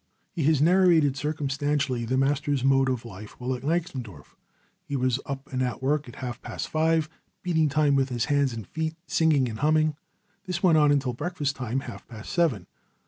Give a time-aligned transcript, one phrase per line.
[0.31, 4.33] He has narrated circumstantially the master's mode of life while at Gneixendorf.
[4.83, 7.07] He was up and at work at half past five,
[7.43, 9.95] beating time with hands and feet, singing, humming.
[10.47, 12.65] This went on until breakfast time, half past seven.